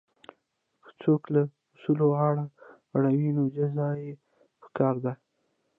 [0.83, 1.41] که څوک له
[1.73, 2.45] اصولو غاړه
[2.93, 4.11] غړوي نو جزا یې
[4.61, 5.13] پکار ده.